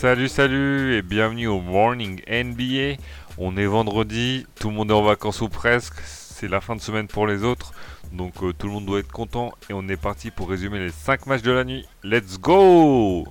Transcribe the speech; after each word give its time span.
Salut, 0.00 0.28
salut 0.28 0.94
et 0.94 1.02
bienvenue 1.02 1.46
au 1.46 1.60
Morning 1.60 2.22
NBA. 2.26 2.98
On 3.36 3.58
est 3.58 3.66
vendredi, 3.66 4.46
tout 4.58 4.70
le 4.70 4.74
monde 4.74 4.90
est 4.90 4.94
en 4.94 5.02
vacances 5.02 5.42
ou 5.42 5.50
presque, 5.50 6.00
c'est 6.02 6.48
la 6.48 6.62
fin 6.62 6.74
de 6.74 6.80
semaine 6.80 7.06
pour 7.06 7.26
les 7.26 7.44
autres, 7.44 7.72
donc 8.10 8.32
euh, 8.42 8.54
tout 8.54 8.66
le 8.66 8.72
monde 8.72 8.86
doit 8.86 9.00
être 9.00 9.12
content 9.12 9.52
et 9.68 9.74
on 9.74 9.86
est 9.88 9.98
parti 9.98 10.30
pour 10.30 10.48
résumer 10.48 10.78
les 10.78 10.88
5 10.88 11.26
matchs 11.26 11.42
de 11.42 11.50
la 11.52 11.64
nuit. 11.64 11.86
Let's 12.02 12.40
go 12.40 13.26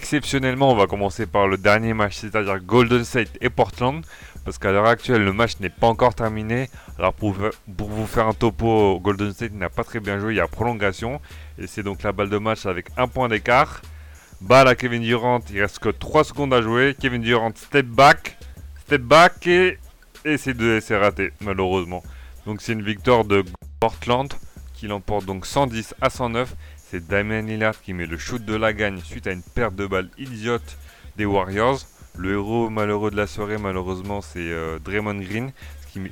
Exceptionnellement, 0.00 0.72
on 0.72 0.74
va 0.74 0.88
commencer 0.88 1.26
par 1.26 1.46
le 1.46 1.56
dernier 1.56 1.94
match, 1.94 2.16
c'est-à-dire 2.16 2.58
Golden 2.58 3.04
State 3.04 3.38
et 3.40 3.50
Portland, 3.50 4.04
parce 4.44 4.58
qu'à 4.58 4.72
l'heure 4.72 4.86
actuelle, 4.86 5.22
le 5.24 5.32
match 5.32 5.60
n'est 5.60 5.70
pas 5.70 5.86
encore 5.86 6.16
terminé. 6.16 6.68
Alors 6.98 7.14
pour, 7.14 7.36
pour 7.76 7.88
vous 7.88 8.06
faire 8.06 8.26
un 8.26 8.34
topo, 8.34 8.98
Golden 8.98 9.32
State 9.32 9.52
n'a 9.52 9.70
pas 9.70 9.84
très 9.84 10.00
bien 10.00 10.18
joué, 10.18 10.32
il 10.32 10.36
y 10.38 10.40
a 10.40 10.48
prolongation, 10.48 11.20
et 11.58 11.66
c'est 11.66 11.82
donc 11.82 12.02
la 12.02 12.12
balle 12.12 12.30
de 12.30 12.38
match 12.38 12.66
avec 12.66 12.86
un 12.96 13.08
point 13.08 13.28
d'écart. 13.28 13.82
Balle 14.40 14.68
à 14.68 14.74
Kevin 14.74 15.02
Durant, 15.02 15.40
il 15.50 15.60
reste 15.60 15.78
que 15.78 15.88
3 15.88 16.24
secondes 16.24 16.52
à 16.52 16.60
jouer. 16.60 16.96
Kevin 16.98 17.22
Durant 17.22 17.52
step 17.54 17.86
back, 17.86 18.36
step 18.84 19.02
back 19.02 19.46
et, 19.46 19.78
et 20.24 20.36
c'est 20.36 20.96
raté 20.96 21.32
malheureusement. 21.40 22.02
Donc 22.46 22.60
c'est 22.60 22.72
une 22.72 22.82
victoire 22.82 23.24
de 23.24 23.44
Portland 23.80 24.32
qui 24.74 24.86
l'emporte 24.86 25.24
donc 25.24 25.46
110 25.46 25.94
à 26.00 26.10
109. 26.10 26.54
C'est 26.76 27.06
Damien 27.06 27.42
Lillard 27.42 27.80
qui 27.80 27.94
met 27.94 28.06
le 28.06 28.18
shoot 28.18 28.44
de 28.44 28.54
la 28.54 28.72
gagne 28.72 29.00
suite 29.00 29.26
à 29.26 29.32
une 29.32 29.42
perte 29.42 29.74
de 29.74 29.86
balle 29.86 30.10
idiote 30.18 30.76
des 31.16 31.24
Warriors. 31.24 31.80
Le 32.16 32.34
héros 32.34 32.70
malheureux 32.70 33.10
de 33.10 33.16
la 33.16 33.26
soirée 33.26 33.58
malheureusement 33.58 34.20
c'est 34.20 34.38
euh, 34.38 34.78
Draymond 34.78 35.20
Green 35.20 35.52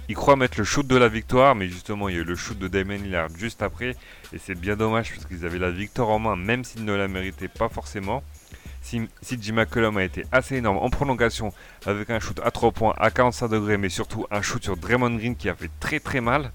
il 0.08 0.14
croit 0.14 0.36
mettre 0.36 0.58
le 0.58 0.64
shoot 0.64 0.86
de 0.86 0.96
la 0.96 1.08
victoire, 1.08 1.54
mais 1.54 1.68
justement, 1.68 2.08
il 2.08 2.14
y 2.14 2.18
a 2.18 2.20
eu 2.20 2.24
le 2.24 2.36
shoot 2.36 2.58
de 2.58 2.68
Damon 2.68 2.94
Lillard 2.94 3.28
juste 3.36 3.62
après. 3.62 3.96
Et 4.32 4.38
c'est 4.38 4.54
bien 4.54 4.76
dommage 4.76 5.12
parce 5.12 5.26
qu'ils 5.26 5.44
avaient 5.44 5.58
la 5.58 5.70
victoire 5.70 6.10
en 6.10 6.18
main, 6.18 6.36
même 6.36 6.64
s'ils 6.64 6.84
ne 6.84 6.94
la 6.94 7.08
méritaient 7.08 7.48
pas 7.48 7.68
forcément. 7.68 8.22
Si, 8.82 9.08
Jim 9.40 9.54
McCollum 9.54 9.96
a 9.96 10.02
été 10.02 10.24
assez 10.32 10.56
énorme 10.56 10.78
en 10.78 10.90
prolongation 10.90 11.52
avec 11.86 12.10
un 12.10 12.18
shoot 12.18 12.40
à 12.42 12.50
3 12.50 12.72
points 12.72 12.94
à 12.98 13.10
45 13.10 13.48
degrés, 13.48 13.76
mais 13.76 13.88
surtout 13.88 14.26
un 14.30 14.42
shoot 14.42 14.62
sur 14.62 14.76
Draymond 14.76 15.16
Green 15.16 15.36
qui 15.36 15.48
a 15.48 15.54
fait 15.54 15.70
très 15.78 16.00
très 16.00 16.20
mal. 16.20 16.50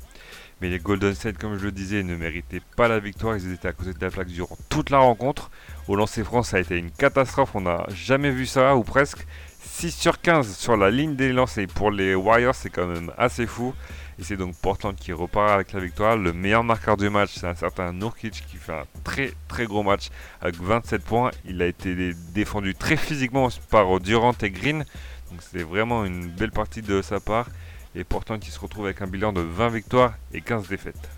Mais 0.59 0.70
les 0.70 0.80
Golden 0.80 1.14
State, 1.14 1.38
comme 1.38 1.58
je 1.58 1.66
le 1.66 1.72
disais, 1.72 2.02
ne 2.02 2.16
méritaient 2.16 2.64
pas 2.75 2.88
la 2.88 3.00
victoire. 3.00 3.38
Ils 3.38 3.53
étaient 3.53 3.67
à 3.67 3.73
côté 3.73 3.94
de 3.94 4.03
la 4.03 4.09
plaque 4.09 4.28
durant 4.28 4.58
toute 4.70 4.89
la 4.89 4.98
rencontre. 4.98 5.52
Au 5.88 5.95
lancer 5.95 6.23
France, 6.23 6.50
ça 6.50 6.58
a 6.58 6.59
été 6.59 6.78
une 6.78 6.89
catastrophe. 6.89 7.52
On 7.53 7.61
n'a 7.61 7.86
jamais 7.94 8.31
vu 8.31 8.48
ça, 8.48 8.75
ou 8.75 8.83
presque. 8.83 9.25
6 9.59 9.91
sur 9.91 10.22
15 10.22 10.55
sur 10.55 10.77
la 10.77 10.89
ligne 10.89 11.16
des 11.16 11.33
lancers 11.33 11.67
pour 11.67 11.91
les 11.91 12.16
Warriors, 12.16 12.55
c'est 12.55 12.69
quand 12.69 12.88
même 12.88 13.11
assez 13.17 13.45
fou. 13.47 13.73
Et 14.19 14.23
c'est 14.23 14.38
donc 14.38 14.55
Portland 14.55 14.95
qui 14.95 15.14
repart 15.14 15.52
avec 15.52 15.73
la 15.73 15.80
victoire. 15.80 16.17
Le 16.17 16.33
meilleur 16.33 16.64
marqueur 16.64 16.97
du 16.97 17.09
match, 17.09 17.31
c'est 17.36 17.47
un 17.47 17.55
certain 17.55 17.94
Nurkic 17.94 18.44
qui 18.47 18.58
fait 18.58 18.73
un 18.73 18.86
très 19.03 19.33
très 19.47 19.66
gros 19.66 19.83
match 19.83 20.09
avec 20.41 20.55
27 20.55 21.03
points. 21.03 21.31
Il 21.45 21.61
a 21.61 21.67
été 21.67 22.14
défendu 22.33 22.73
très 22.73 22.97
physiquement 22.97 23.49
par 23.69 23.99
Durant 23.99 24.33
et 24.41 24.49
Green. 24.49 24.86
Donc 25.30 25.41
c'est 25.41 25.64
vraiment 25.64 26.05
une 26.05 26.27
belle 26.27 26.52
partie 26.52 26.81
de 26.81 27.02
sa 27.02 27.19
part. 27.19 27.47
Et 27.95 28.03
Portland 28.03 28.39
qui 28.39 28.52
se 28.52 28.59
retrouve 28.59 28.86
avec 28.86 29.02
un 29.02 29.08
bilan 29.08 29.33
de 29.33 29.42
20 29.42 29.69
victoires 29.69 30.14
et 30.33 30.42
15 30.42 30.67
défaites. 30.67 31.17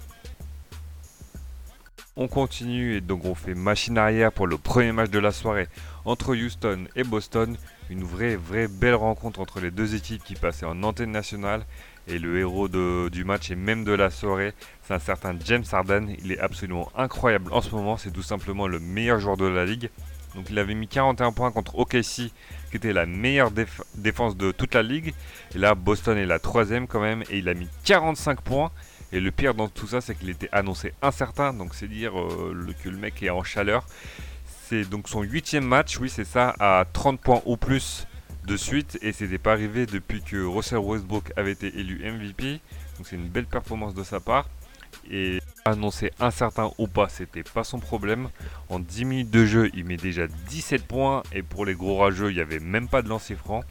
On 2.21 2.27
continue 2.27 2.97
et 2.97 2.99
donc 2.99 3.23
on 3.23 3.33
fait 3.33 3.53
machine 3.53 3.97
arrière 3.97 4.33
pour 4.33 4.45
le 4.45 4.57
premier 4.57 4.91
match 4.91 5.09
de 5.09 5.19
la 5.19 5.31
soirée 5.31 5.69
entre 6.03 6.35
Houston 6.35 6.83
et 6.97 7.05
Boston. 7.05 7.55
Une 7.89 8.03
vraie, 8.03 8.35
vraie 8.35 8.67
belle 8.67 8.95
rencontre 8.95 9.39
entre 9.39 9.61
les 9.61 9.71
deux 9.71 9.95
équipes 9.95 10.21
qui 10.25 10.35
passaient 10.35 10.65
en 10.65 10.83
antenne 10.83 11.11
nationale. 11.11 11.65
Et 12.09 12.19
le 12.19 12.37
héros 12.37 12.67
du 12.67 13.23
match 13.23 13.51
et 13.51 13.55
même 13.55 13.85
de 13.85 13.93
la 13.93 14.09
soirée, 14.09 14.53
c'est 14.83 14.93
un 14.93 14.99
certain 14.99 15.33
James 15.45 15.63
Harden. 15.71 16.07
Il 16.21 16.33
est 16.33 16.39
absolument 16.39 16.91
incroyable 16.97 17.53
en 17.53 17.61
ce 17.61 17.73
moment. 17.73 17.95
C'est 17.95 18.11
tout 18.11 18.21
simplement 18.21 18.67
le 18.67 18.81
meilleur 18.81 19.21
joueur 19.21 19.37
de 19.37 19.45
la 19.45 19.63
ligue. 19.63 19.89
Donc 20.35 20.47
il 20.49 20.59
avait 20.59 20.75
mis 20.75 20.89
41 20.89 21.31
points 21.31 21.51
contre 21.51 21.79
OKC, 21.79 22.01
qui 22.01 22.33
était 22.73 22.91
la 22.91 23.05
meilleure 23.05 23.51
défense 23.95 24.35
de 24.35 24.51
toute 24.51 24.75
la 24.75 24.83
ligue. 24.83 25.13
Et 25.55 25.57
là, 25.57 25.73
Boston 25.73 26.17
est 26.17 26.25
la 26.25 26.39
troisième 26.39 26.85
quand 26.85 26.99
même, 26.99 27.23
et 27.29 27.37
il 27.37 27.47
a 27.47 27.53
mis 27.53 27.69
45 27.85 28.41
points. 28.41 28.71
Et 29.11 29.19
le 29.19 29.31
pire 29.31 29.55
dans 29.55 29.67
tout 29.67 29.87
ça, 29.87 30.01
c'est 30.01 30.15
qu'il 30.15 30.29
était 30.29 30.49
annoncé 30.51 30.93
incertain, 31.01 31.53
donc 31.53 31.73
c'est 31.73 31.87
dire 31.87 32.19
euh, 32.19 32.67
que 32.83 32.89
le 32.89 32.97
mec 32.97 33.21
est 33.23 33.29
en 33.29 33.43
chaleur. 33.43 33.85
C'est 34.67 34.87
donc 34.87 35.09
son 35.09 35.23
huitième 35.23 35.65
match, 35.65 35.97
oui 35.99 36.09
c'est 36.09 36.25
ça, 36.25 36.55
à 36.59 36.85
30 36.93 37.19
points 37.19 37.41
ou 37.45 37.57
plus 37.57 38.05
de 38.45 38.55
suite, 38.55 38.99
et 39.01 39.11
c'était 39.11 39.37
pas 39.37 39.53
arrivé 39.53 39.85
depuis 39.85 40.21
que 40.21 40.43
Russell 40.43 40.79
Westbrook 40.79 41.31
avait 41.35 41.51
été 41.51 41.67
élu 41.67 42.01
MVP. 42.03 42.61
Donc 42.97 43.07
c'est 43.07 43.15
une 43.15 43.29
belle 43.29 43.45
performance 43.45 43.93
de 43.93 44.03
sa 44.03 44.19
part. 44.19 44.47
Et 45.09 45.39
annoncé 45.65 46.11
incertain 46.19 46.71
ou 46.77 46.87
pas, 46.87 47.09
c'était 47.09 47.43
pas 47.43 47.63
son 47.63 47.79
problème. 47.79 48.29
En 48.69 48.79
10 48.79 49.05
minutes 49.05 49.31
de 49.31 49.45
jeu, 49.45 49.69
il 49.73 49.85
met 49.85 49.97
déjà 49.97 50.27
17 50.27 50.85
points, 50.85 51.23
et 51.33 51.41
pour 51.41 51.65
les 51.65 51.73
gros 51.73 51.97
rageux, 51.97 52.31
il 52.31 52.35
n'y 52.35 52.41
avait 52.41 52.59
même 52.59 52.87
pas 52.87 53.01
de 53.01 53.09
lancer 53.09 53.35
franc. 53.35 53.63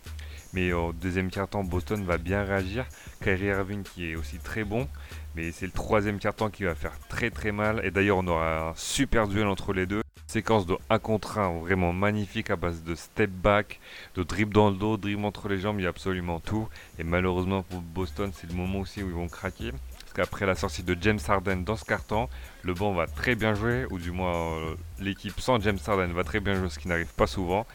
Mais 0.53 0.73
au 0.73 0.93
deuxième 0.93 1.31
quart-temps, 1.31 1.65
Boston 1.65 2.05
va 2.05 2.19
bien 2.19 2.43
réagir. 2.43 2.87
Kyrie 3.23 3.47
Irving 3.47 3.83
qui 3.83 4.11
est 4.11 4.17
aussi 4.17 4.39
très 4.39 4.65
bon. 4.65 4.89
Mais 5.37 5.53
c'est 5.53 5.67
le 5.67 5.73
troisième 5.73 6.19
quart-temps 6.19 6.51
qui 6.51 6.65
va 6.65 6.75
faire 6.75 6.99
très 7.09 7.31
très 7.31 7.53
mal. 7.53 7.81
Et 7.85 7.91
d'ailleurs, 7.91 8.19
on 8.19 8.27
aura 8.27 8.71
un 8.71 8.75
super 8.75 9.29
duel 9.29 9.47
entre 9.47 9.73
les 9.73 9.87
deux. 9.87 10.03
Séquence 10.29 10.67
de 10.67 10.77
1 10.91 10.99
contre 10.99 11.39
1 11.39 11.61
vraiment 11.61 11.95
magnifique 11.95 12.51
à 12.51 12.57
base 12.57 12.83
de 12.83 12.95
step 12.95 13.31
back, 13.31 13.81
de 14.15 14.23
dribble 14.23 14.53
dans 14.53 14.69
le 14.69 14.77
dos, 14.77 14.99
dribble 14.99 15.25
entre 15.25 15.49
les 15.49 15.59
jambes, 15.59 15.81
il 15.81 15.85
y 15.85 15.87
a 15.87 15.89
absolument 15.89 16.39
tout. 16.39 16.69
Et 16.99 17.03
malheureusement 17.03 17.63
pour 17.63 17.81
Boston, 17.81 18.31
c'est 18.35 18.51
le 18.51 18.55
moment 18.55 18.81
aussi 18.81 19.03
où 19.03 19.07
ils 19.07 19.15
vont 19.15 19.29
craquer. 19.29 19.73
Parce 20.01 20.13
qu'après 20.13 20.45
la 20.45 20.55
sortie 20.55 20.83
de 20.83 20.95
James 21.01 21.19
Harden 21.27 21.63
dans 21.65 21.77
ce 21.77 21.85
carton, 21.87 22.29
le 22.63 22.75
banc 22.75 22.93
va 22.93 23.07
très 23.07 23.37
bien 23.37 23.55
jouer, 23.55 23.87
ou 23.91 23.99
du 23.99 24.11
moins 24.11 24.35
euh, 24.35 24.75
l'équipe 24.99 25.41
sans 25.41 25.59
James 25.61 25.79
Harden 25.87 26.13
va 26.13 26.25
très 26.25 26.41
bien 26.41 26.55
jouer, 26.57 26.69
ce 26.69 26.79
qui 26.79 26.89
n'arrive 26.89 27.15
pas 27.15 27.27
souvent. 27.27 27.67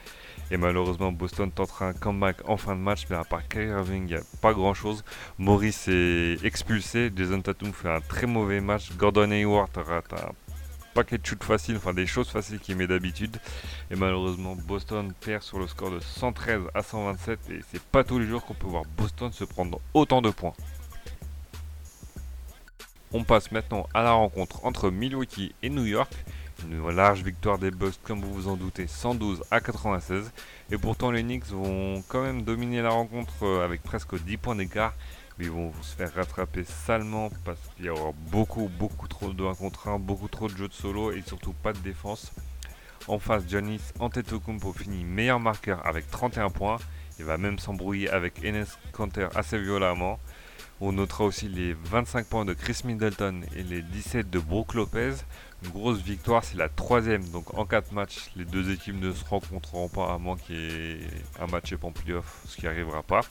Et 0.52 0.58
malheureusement, 0.58 1.12
Boston 1.12 1.52
tentera 1.52 1.88
un 1.88 1.94
comeback 1.94 2.48
en 2.48 2.58
fin 2.58 2.76
de 2.76 2.82
match, 2.82 3.06
mais 3.10 3.16
à 3.16 3.24
part 3.24 3.48
Kyrie 3.48 3.70
Irving, 3.70 4.04
il 4.04 4.14
n'y 4.14 4.16
a 4.16 4.24
pas 4.42 4.54
grand 4.54 4.74
chose. 4.74 5.04
Maurice 5.40 5.88
est 5.88 6.44
expulsé, 6.44 7.12
Jason 7.16 7.42
Tatum 7.42 7.74
fait 7.74 7.90
un 7.90 8.02
très 8.02 8.28
mauvais 8.28 8.62
match, 8.62 8.92
Gordon 8.96 9.32
Hayward 9.32 9.76
rate 9.76 10.14
un 10.14 10.32
paquet 10.94 11.18
de 11.18 11.26
shoots 11.26 11.44
faciles, 11.44 11.78
enfin 11.78 11.94
des 11.94 12.06
choses 12.06 12.30
faciles 12.30 12.60
qu'il 12.60 12.76
met 12.76 12.88
d'habitude. 12.88 13.38
Et 13.90 13.96
malheureusement, 13.96 14.56
Boston 14.56 15.12
perd 15.22 15.42
sur 15.42 15.60
le 15.60 15.68
score 15.68 15.92
de 15.92 16.00
113 16.00 16.62
à 16.74 16.84
127, 16.84 17.40
et 17.50 17.60
c'est 17.72 17.82
pas 17.82 18.04
tous 18.04 18.20
les 18.20 18.28
jours 18.28 18.46
qu'on 18.46 18.54
peut 18.54 18.68
voir 18.68 18.84
Boston 18.98 19.32
se 19.32 19.44
prendre 19.44 19.80
autant 19.94 20.22
de 20.22 20.30
points. 20.30 20.54
On 23.12 23.24
passe 23.24 23.52
maintenant 23.52 23.88
à 23.94 24.02
la 24.02 24.12
rencontre 24.12 24.66
entre 24.66 24.90
Milwaukee 24.90 25.54
et 25.62 25.70
New 25.70 25.86
York. 25.86 26.12
Une 26.70 26.90
large 26.92 27.24
victoire 27.24 27.58
des 27.58 27.72
Bucks, 27.72 28.00
comme 28.04 28.22
vous 28.22 28.34
vous 28.34 28.48
en 28.48 28.56
doutez, 28.56 28.88
112 28.88 29.44
à 29.52 29.60
96. 29.60 30.32
Et 30.72 30.78
pourtant, 30.78 31.12
les 31.12 31.24
Knicks 31.24 31.48
vont 31.48 32.04
quand 32.08 32.22
même 32.22 32.44
dominer 32.44 32.82
la 32.82 32.90
rencontre 32.90 33.34
euh, 33.44 33.66
avec 33.66 33.84
presque 33.84 34.16
10 34.16 34.38
points 34.38 34.56
d'écart. 34.56 34.94
Mais 35.38 35.46
ils 35.46 35.52
vont 35.52 35.74
se 35.82 35.96
faire 35.96 36.14
rattraper 36.14 36.64
salement 36.64 37.32
parce 37.44 37.60
qu'il 37.76 37.86
y 37.86 37.90
aura 37.90 38.12
beaucoup, 38.32 38.70
beaucoup 38.80 39.08
trop 39.08 39.34
de 39.34 39.44
1 39.44 39.56
contre 39.56 39.88
1, 39.88 40.00
beaucoup 40.00 40.28
trop 40.28 40.48
de 40.48 40.56
jeux 40.56 40.68
de 40.68 40.74
solo 40.74 41.12
et 41.12 41.22
surtout 41.26 41.54
pas 41.54 41.74
de 41.74 41.80
défense. 41.80 42.32
En 43.08 43.20
face, 43.20 43.44
Giannis 43.48 43.82
Antetokounmpo 44.00 44.72
finit 44.74 45.04
meilleur 45.04 45.40
marqueur 45.40 45.86
avec 45.86 46.10
31 46.10 46.50
points. 46.50 46.78
Il 47.20 47.26
va 47.26 47.38
même 47.38 47.60
s'embrouiller 47.60 48.10
avec 48.10 48.44
Enes 48.44 48.66
Kanter 48.92 49.28
assez 49.36 49.58
violemment. 49.58 50.20
On 50.82 50.92
notera 50.92 51.24
aussi 51.26 51.48
les 51.48 51.74
25 51.74 52.26
points 52.26 52.46
de 52.46 52.54
Chris 52.54 52.82
Middleton 52.84 53.42
et 53.56 53.64
les 53.64 53.82
17 53.82 54.30
de 54.30 54.40
Brook 54.40 54.74
Lopez. 54.74 55.14
Une 55.64 55.70
grosse 55.70 56.02
victoire, 56.02 56.44
c'est 56.44 56.58
la 56.58 56.68
troisième. 56.68 57.28
Donc 57.30 57.58
en 57.58 57.66
4 57.66 57.94
matchs, 57.94 58.32
les 58.36 58.46
deux 58.46 58.72
équipes 58.72 59.00
ne 59.00 59.14
se 59.14 59.24
rencontreront 59.24 59.88
pas 59.88 60.14
à 60.14 60.18
moins 60.18 60.36
qu'il 60.36 60.56
y 60.56 60.66
ait 60.66 61.00
un 61.40 61.48
match 61.48 61.74
en 61.82 61.92
playoff, 61.92 62.42
ce 62.48 62.58
qui 62.58 62.66
n'arrivera 62.66 63.02
pas. 63.04 63.22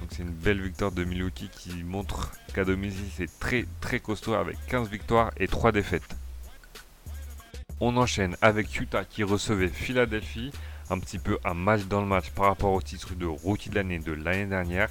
Donc 0.00 0.10
c'est 0.10 0.22
une 0.22 0.30
belle 0.30 0.60
victoire 0.60 0.92
de 0.92 1.02
Milwaukee 1.04 1.50
qui 1.50 1.82
montre 1.82 2.32
qu'à 2.54 2.64
domicile 2.64 3.10
c'est 3.16 3.38
très 3.40 3.66
très 3.80 3.98
costaud 3.98 4.34
avec 4.34 4.56
15 4.68 4.88
victoires 4.88 5.32
et 5.38 5.48
3 5.48 5.72
défaites. 5.72 6.16
On 7.80 7.96
enchaîne 7.96 8.36
avec 8.40 8.78
Utah 8.78 9.04
qui 9.04 9.24
recevait 9.24 9.68
Philadelphie 9.68 10.52
un 10.90 10.98
petit 10.98 11.18
peu 11.18 11.38
un 11.44 11.54
match 11.54 11.84
dans 11.84 12.00
le 12.00 12.06
match 12.06 12.30
par 12.30 12.46
rapport 12.46 12.72
au 12.72 12.82
titre 12.82 13.14
de 13.14 13.26
rookie 13.26 13.70
de 13.70 13.74
l'année 13.74 13.98
de 13.98 14.12
l'année 14.12 14.46
dernière. 14.46 14.88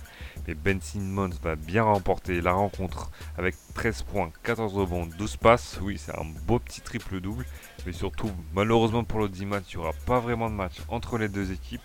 Mais 0.47 0.53
Ben 0.53 0.79
Simmons 0.81 1.31
va 1.41 1.55
bien 1.55 1.83
remporter 1.83 2.41
la 2.41 2.53
rencontre 2.53 3.11
avec 3.37 3.55
13 3.73 4.03
points, 4.03 4.31
14 4.43 4.73
rebonds, 4.73 5.05
12 5.17 5.37
passes. 5.37 5.79
Oui, 5.81 5.97
c'est 5.97 6.17
un 6.17 6.25
beau 6.45 6.59
petit 6.59 6.81
triple-double. 6.81 7.45
Mais 7.85 7.93
surtout, 7.93 8.31
malheureusement 8.53 9.03
pour 9.03 9.19
le 9.19 9.29
10 9.29 9.45
match, 9.45 9.63
il 9.73 9.77
n'y 9.77 9.83
aura 9.83 9.93
pas 10.05 10.19
vraiment 10.19 10.49
de 10.49 10.55
match 10.55 10.75
entre 10.89 11.17
les 11.17 11.29
deux 11.29 11.51
équipes. 11.51 11.81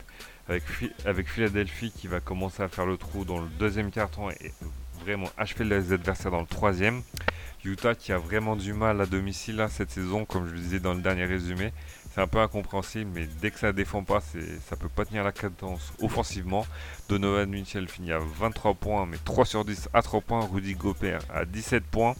Avec, 0.49 0.65
avec 1.07 1.29
Philadelphie 1.29 1.93
qui 1.97 2.09
va 2.09 2.19
commencer 2.19 2.65
à 2.65 2.69
faire 2.69 2.85
le 2.85 2.97
trou 2.97 3.25
dans 3.25 3.41
le 3.41 3.49
deuxième 3.61 3.93
carton 3.93 4.29
et 4.29 4.53
vraiment 5.01 5.29
achever 5.39 5.65
les 5.65 5.93
adversaires 5.93 6.33
dans 6.33 6.41
le 6.41 6.47
troisième. 6.47 7.03
Utah 7.65 7.95
qui 7.95 8.13
a 8.13 8.19
vraiment 8.19 8.57
du 8.57 8.73
mal 8.73 9.01
à 9.01 9.07
domicile 9.07 9.65
cette 9.71 9.91
saison, 9.91 10.25
comme 10.25 10.49
je 10.49 10.53
le 10.53 10.59
disais 10.59 10.81
dans 10.81 10.95
le 10.95 11.01
dernier 11.01 11.25
résumé 11.27 11.73
c'est 12.15 12.21
un 12.21 12.27
peu 12.27 12.39
incompréhensible, 12.39 13.11
mais 13.15 13.27
dès 13.41 13.51
que 13.51 13.59
ça 13.59 13.73
défend 13.73 14.05
pas, 14.05 14.21
ça 14.21 14.77
peut 14.77 14.89
pas 14.89 15.05
tenir 15.05 15.25
la 15.25 15.33
cadence 15.33 15.93
offensivement. 16.01 16.67
Donovan 17.09 17.49
Mitchell 17.49 17.89
finit 17.89 18.13
à 18.13 18.19
23 18.19 18.75
points, 18.75 19.07
mais 19.07 19.17
3 19.25 19.47
sur 19.47 19.65
10 19.65 19.89
à 19.95 20.03
3 20.03 20.21
points. 20.21 20.47
Rudy 20.47 20.75
Gobert 20.75 21.23
à 21.33 21.45
17 21.45 21.85
points. 21.85 22.15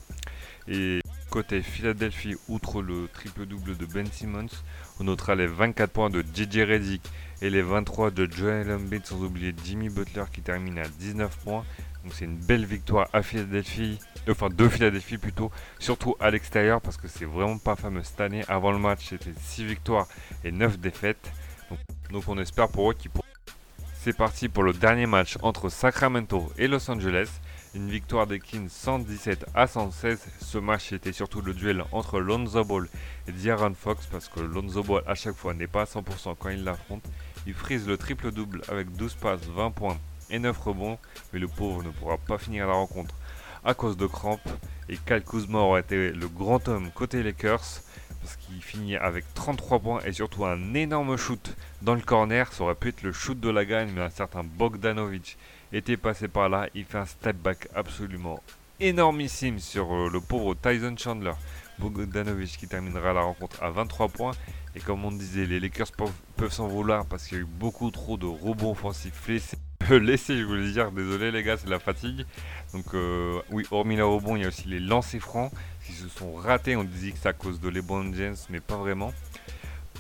Et 0.69 1.01
Côté 1.33 1.63
Philadelphie, 1.63 2.37
outre 2.49 2.83
le 2.83 3.09
triple-double 3.09 3.79
de 3.79 3.87
Ben 3.87 4.07
Simmons, 4.07 4.51
on 5.01 5.05
notera 5.05 5.35
les 5.35 5.47
24 5.47 5.91
points 5.91 6.11
de 6.11 6.23
JJ 6.23 6.61
Redick 6.61 7.03
et 7.41 7.49
les 7.49 7.63
23 7.63 8.11
de 8.11 8.31
Joel 8.31 8.71
Embiid, 8.71 9.07
sans 9.07 9.23
oublier 9.23 9.55
Jimmy 9.65 9.89
Butler 9.89 10.25
qui 10.31 10.43
termine 10.43 10.79
à 10.79 10.87
19 10.87 11.35
points. 11.39 11.65
Donc 12.03 12.15
c'est 12.15 12.25
une 12.25 12.37
belle 12.37 12.65
victoire 12.65 13.09
à 13.13 13.23
Philadelphie, 13.23 13.99
enfin 14.29 14.49
de 14.49 14.69
Philadelphie 14.69 15.19
plutôt, 15.19 15.53
surtout 15.79 16.17
à 16.19 16.31
l'extérieur 16.31 16.81
parce 16.81 16.97
que 16.97 17.07
c'est 17.07 17.25
vraiment 17.25 17.59
pas 17.59 17.77
fameux 17.77 18.03
cette 18.03 18.21
année. 18.21 18.45
Avant 18.49 18.73
le 18.73 18.79
match, 18.79 19.07
c'était 19.09 19.33
6 19.39 19.65
victoires 19.65 20.09
et 20.45 20.51
9 20.51 20.79
défaites. 20.79 21.31
Donc, 22.11 22.25
on 22.29 22.39
espère 22.39 22.69
pour 22.69 22.91
eux 22.91 22.95
qu'ils 22.95 23.11
pourront. 23.11 23.25
C'est 23.95 24.17
parti 24.17 24.49
pour 24.49 24.65
le 24.65 24.73
dernier 24.73 25.07
match 25.07 25.39
entre 25.43 25.69
Sacramento 25.69 26.53
et 26.59 26.67
Los 26.67 26.91
Angeles. 26.91 27.29
Une 27.75 27.89
victoire 27.89 28.27
des 28.27 28.41
Kings 28.41 28.69
117 28.69 29.47
à 29.55 29.67
116. 29.67 30.27
Ce 30.41 30.59
match 30.59 30.93
était 30.93 31.13
surtout 31.13 31.41
le 31.41 31.55
duel 31.55 31.85
entre 31.93 32.19
Lonzo 32.19 32.65
Ball 32.65 32.89
et 33.29 33.33
D'Aaron 33.33 33.75
Fox 33.75 34.07
parce 34.07 34.29
que 34.29 34.41
Lonzo 34.41 34.83
Ball 34.83 35.03
à 35.07 35.15
chaque 35.15 35.37
fois 35.37 35.55
n'est 35.55 35.69
pas 35.69 35.83
à 35.83 35.85
100% 35.85 36.35
quand 36.39 36.51
il 36.51 36.65
l'affronte. 36.65 37.05
Il 37.47 37.55
frise 37.55 37.87
le 37.87 37.97
triple-double 37.97 38.63
avec 38.69 38.91
12 38.93 39.15
passes, 39.15 39.41
20 39.47 39.71
points 39.71 39.99
et 40.33 40.41
9 40.41 40.59
rebonds, 40.59 40.99
mais 41.33 41.39
le 41.39 41.47
pauvre 41.47 41.85
ne 41.85 41.91
pourra 41.91 42.17
pas 42.19 42.39
finir 42.39 42.67
la 42.67 42.73
rencontre 42.73 43.15
à 43.65 43.75
cause 43.75 43.97
de 43.97 44.07
crampes. 44.07 44.41
Et 44.89 44.97
Kyle 44.97 45.23
Kuzma 45.23 45.59
aura 45.59 45.81
été 45.81 46.11
le 46.11 46.29
grand 46.29 46.67
homme 46.69 46.91
côté 46.93 47.23
Lakers 47.23 47.83
parce 48.21 48.37
qu'il 48.37 48.63
finit 48.63 48.97
avec 48.97 49.25
33 49.35 49.79
points 49.81 50.01
et 50.05 50.13
surtout 50.13 50.45
un 50.45 50.75
énorme 50.75 51.17
shoot 51.17 51.57
dans 51.83 51.95
le 51.95 52.01
corner. 52.01 52.53
Ça 52.53 52.65
aurait 52.65 52.75
pu 52.75 52.89
être 52.89 53.03
le 53.03 53.13
shoot 53.13 53.39
de 53.39 53.51
la 53.51 53.65
gagne, 53.65 53.91
mais 53.95 54.03
un 54.03 54.11
certain 54.11 54.45
Bogdanovic 54.45 55.37
était 55.73 55.97
passé 55.97 56.29
par 56.29 56.49
là. 56.49 56.69
Il 56.75 56.85
fait 56.85 56.99
un 56.99 57.07
step 57.07 57.37
back 57.37 57.69
absolument 57.75 58.41
énormissime 58.81 59.59
sur 59.59 59.93
euh, 59.93 60.11
le 60.11 60.21
pauvre 60.21 60.55
Tyson 60.55 60.95
Chandler. 60.97 61.33
Bogdanovic 61.79 62.57
qui 62.59 62.69
terminera 62.69 63.13
la 63.13 63.23
rencontre 63.23 63.63
à 63.63 63.71
23 63.71 64.09
points. 64.09 64.33
Et 64.75 64.81
comme 64.81 65.05
on 65.05 65.13
disait, 65.13 65.47
les 65.47 65.61
Lakers 65.61 65.91
peuvent, 65.93 66.53
s'en 66.53 66.67
vouloir 66.67 67.07
parce 67.07 67.27
qu'il 67.27 67.39
y 67.39 67.41
a 67.41 67.45
eu 67.45 67.47
beaucoup 67.47 67.91
trop 67.91 68.17
de 68.17 68.27
rebonds 68.27 68.73
offensifs 68.73 69.13
laissés. 69.91 70.01
laissés, 70.01 70.39
je 70.39 70.45
voulais 70.45 70.71
dire, 70.71 70.91
désolé 70.93 71.31
les 71.31 71.43
gars, 71.43 71.57
c'est 71.57 71.69
la 71.69 71.79
fatigue. 71.79 72.25
Donc 72.73 72.87
euh, 72.95 73.41
oui, 73.51 73.65
hormis 73.71 73.97
les 73.97 74.03
rebonds, 74.03 74.37
il 74.37 74.43
y 74.43 74.45
a 74.45 74.49
aussi 74.49 74.69
les 74.69 74.81
lancers 74.81 75.21
francs 75.21 75.53
qui 75.87 75.93
se 75.93 76.09
sont 76.09 76.35
ratés. 76.35 76.77
On 76.77 76.85
disait 76.85 77.13
que 77.13 77.19
c'est 77.21 77.29
à 77.29 77.33
cause 77.33 77.61
de 77.61 77.69
LeBron 77.69 78.13
James, 78.15 78.37
mais 78.51 78.61
pas 78.61 78.77
vraiment. 78.77 79.13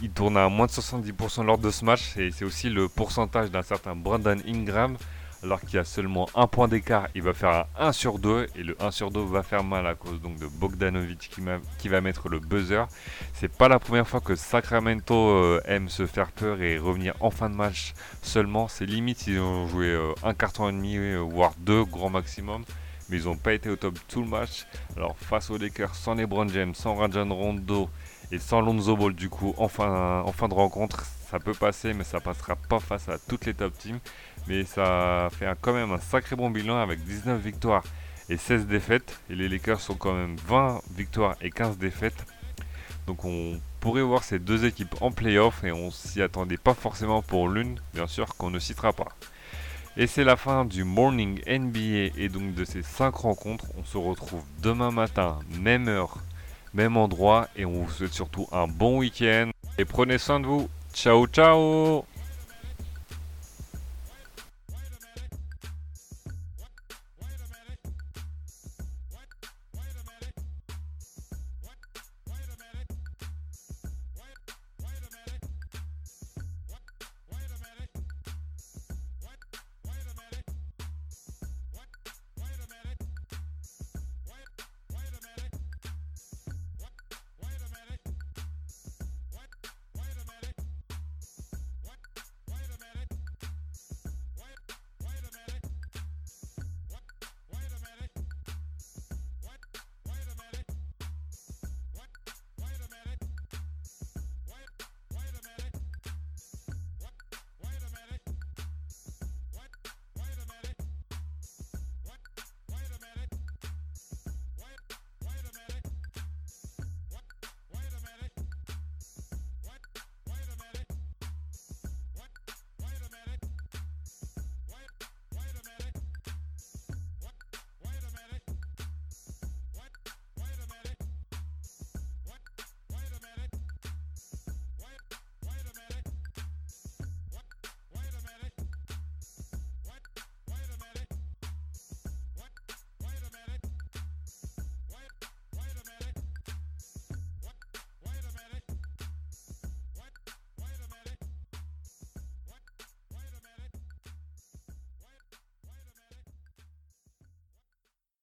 Il 0.03 0.11
tourne 0.11 0.37
à 0.37 0.49
moins 0.49 0.67
de 0.67 0.73
70% 0.73 1.45
lors 1.45 1.59
de 1.59 1.71
ce 1.71 1.85
match 1.85 2.17
et 2.17 2.31
c'est 2.33 2.45
aussi 2.45 2.71
le 2.71 2.89
pourcentage 2.89 3.51
d'un 3.51 3.63
certain 3.63 3.95
Brandon 3.95 4.39
Ingram 4.47 4.97
alors 5.43 5.61
qu'il 5.61 5.75
y 5.75 5.79
a 5.79 5.85
seulement 5.85 6.29
un 6.35 6.47
point 6.47 6.69
d'écart, 6.69 7.09
il 7.15 7.23
va 7.23 7.35
faire 7.35 7.67
un 7.79 7.89
1 7.89 7.93
sur 7.93 8.19
2 8.19 8.47
et 8.55 8.63
le 8.63 8.77
1 8.81 8.91
sur 8.93 9.11
2 9.11 9.21
va 9.21 9.43
faire 9.43 9.65
mal 9.65 9.87
à 9.87 9.95
cause 9.95 10.21
donc 10.21 10.39
de 10.39 10.47
Bogdanovic 10.47 11.31
qui, 11.79 11.89
va 11.89 12.01
mettre 12.01 12.29
le 12.29 12.39
buzzer. 12.39 12.87
C'est 13.35 13.53
pas 13.53 13.69
la 13.69 13.79
première 13.79 14.07
fois 14.07 14.21
que 14.21 14.37
Sacramento 14.37 15.15
euh, 15.15 15.61
aime 15.65 15.89
se 15.89 16.07
faire 16.07 16.31
peur 16.31 16.63
et 16.63 16.79
revenir 16.79 17.15
en 17.21 17.31
fin 17.31 17.51
de 17.51 17.55
match 17.55 17.93
seulement. 18.23 18.69
C'est 18.69 18.87
limite 18.87 19.27
ils 19.27 19.41
ont 19.41 19.67
joué 19.67 19.87
euh, 19.87 20.13
un 20.23 20.35
carton 20.35 20.69
et 20.69 20.73
demi 20.73 20.97
euh, 20.97 21.19
voire 21.19 21.53
deux 21.59 21.85
grand 21.85 22.11
maximum. 22.11 22.65
Mais 23.09 23.19
ils 23.19 23.25
n'ont 23.25 23.37
pas 23.37 23.53
été 23.53 23.69
au 23.69 23.77
top 23.77 23.99
tout 24.09 24.23
le 24.23 24.29
match. 24.29 24.67
Alors 24.97 25.17
face 25.19 25.51
aux 25.51 25.59
Lakers 25.59 25.95
sans 25.97 26.15
LeBron 26.15 26.49
James, 26.49 26.75
sans 26.75 26.95
Rajan 26.95 27.29
Rondo 27.29 27.91
et 28.33 28.39
sans 28.39 28.63
Lonzo 28.63 28.97
Ball 28.97 29.15
du 29.15 29.29
coup 29.29 29.55
en 29.59 29.69
fin, 29.69 30.49
de 30.49 30.55
rencontre, 30.55 31.05
ça 31.31 31.39
peut 31.39 31.53
passer 31.53 31.93
mais 31.93 32.03
ça 32.03 32.19
passera 32.19 32.57
pas 32.57 32.81
face 32.81 33.09
à 33.09 33.19
toutes 33.19 33.45
les 33.45 33.55
top 33.55 33.77
teams. 33.79 34.01
Mais 34.49 34.65
ça 34.65 35.29
fait 35.31 35.47
quand 35.61 35.75
même 35.75 35.93
un 35.93 36.01
sacré 36.01 36.35
bon 36.35 36.51
bilan 36.51 36.81
avec 36.81 37.05
19 37.05 37.41
victoires 37.41 37.85
et 38.29 38.39
16 38.39 38.67
défaites. 38.67 39.21
Et 39.31 39.35
les 39.35 39.49
Lakers 39.49 39.81
sont 39.81 39.95
quand 39.95 40.15
même 40.15 40.37
20 40.49 40.81
victoires 40.97 41.37
et 41.43 41.51
15 41.51 41.77
défaites. 41.77 42.27
Donc 43.07 43.25
on 43.25 43.61
pourrait 43.81 44.03
voir 44.03 44.25
ces 44.25 44.39
deux 44.39 44.65
équipes 44.65 44.95
en 45.01 45.13
playoff 45.13 45.63
et 45.63 45.73
on 45.73 45.91
s'y 45.91 46.23
attendait 46.23 46.57
pas 46.57 46.75
forcément 46.75 47.21
pour 47.21 47.49
l'une, 47.49 47.81
bien 47.93 48.07
sûr 48.07 48.35
qu'on 48.37 48.51
ne 48.51 48.59
citera 48.59 48.93
pas. 48.93 49.09
Et 49.99 50.07
c'est 50.07 50.25
la 50.25 50.37
fin 50.37 50.65
du 50.65 50.85
Morning 50.85 51.43
NBA 51.47 52.17
et 52.17 52.31
donc 52.31 52.55
de 52.55 52.65
ces 52.65 52.83
5 52.83 53.15
rencontres. 53.15 53.67
On 53.77 53.85
se 53.85 53.99
retrouve 53.99 54.43
demain 54.63 54.91
matin, 54.91 55.39
même 55.61 55.89
heure, 55.89 56.17
même 56.75 56.97
endroit 56.97 57.49
et 57.57 57.65
on 57.65 57.73
vous 57.73 57.91
souhaite 57.91 58.13
surtout 58.13 58.47
un 58.53 58.67
bon 58.67 58.99
week-end. 58.99 59.51
Et 59.79 59.85
prenez 59.85 60.19
soin 60.19 60.41
de 60.41 60.47
vous. 60.47 60.69
Ciao 60.93 61.27
ciao 61.27 62.05